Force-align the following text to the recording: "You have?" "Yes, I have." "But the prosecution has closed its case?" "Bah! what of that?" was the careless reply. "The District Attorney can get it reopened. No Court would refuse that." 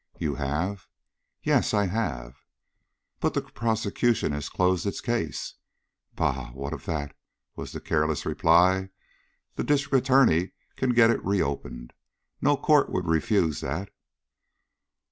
"You 0.17 0.33
have?" 0.33 0.87
"Yes, 1.43 1.75
I 1.75 1.85
have." 1.85 2.37
"But 3.19 3.35
the 3.35 3.43
prosecution 3.43 4.31
has 4.31 4.49
closed 4.49 4.87
its 4.87 4.99
case?" 4.99 5.53
"Bah! 6.15 6.49
what 6.53 6.73
of 6.73 6.85
that?" 6.85 7.15
was 7.55 7.71
the 7.71 7.79
careless 7.79 8.25
reply. 8.25 8.89
"The 9.57 9.63
District 9.63 9.93
Attorney 10.07 10.53
can 10.75 10.95
get 10.95 11.11
it 11.11 11.23
reopened. 11.23 11.93
No 12.41 12.57
Court 12.57 12.91
would 12.91 13.05
refuse 13.05 13.61
that." 13.61 13.89